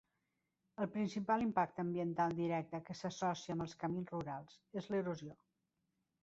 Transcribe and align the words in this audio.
El 0.85 0.87
principal 0.93 1.43
impacte 1.47 1.83
ambiental 1.83 2.33
directe 2.39 2.79
que 2.87 2.95
s'associa 3.03 3.57
amb 3.59 3.67
els 3.67 3.77
camins 3.85 4.11
rurals, 4.15 4.57
és 4.83 4.91
l'erosió. 4.95 5.39